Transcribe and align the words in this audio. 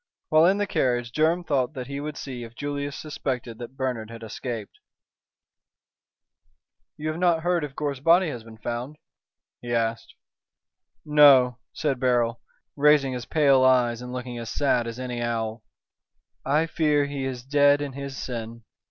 While 0.29 0.47
in 0.47 0.57
the 0.57 0.65
carriage 0.65 1.11
Durham 1.11 1.43
thought 1.43 1.75
he 1.85 1.99
would 1.99 2.17
see 2.17 2.43
if 2.43 2.55
Julius 2.55 2.95
suspected 2.95 3.59
that 3.59 3.77
Bernard 3.77 4.09
had 4.09 4.23
escaped. 4.23 4.79
"You 6.97 7.09
have 7.09 7.19
not 7.19 7.43
heard 7.43 7.63
if 7.63 7.75
Gore's 7.75 7.99
body 7.99 8.29
has 8.29 8.43
been 8.43 8.57
found?" 8.57 8.97
he 9.61 9.71
asked. 9.75 10.15
"No," 11.05 11.59
said 11.71 11.99
Beryl, 11.99 12.41
raising 12.75 13.13
his 13.13 13.27
pale 13.27 13.63
eyes 13.63 14.01
and 14.01 14.11
looking 14.11 14.39
as 14.39 14.49
sad 14.49 14.87
as 14.87 14.97
any 14.99 15.21
owl. 15.21 15.61
"I 16.43 16.65
fear 16.65 17.05
he 17.05 17.25
is 17.25 17.43
dead 17.45 17.79
in 17.79 17.93
his 17.93 18.17
sin." 18.17 18.63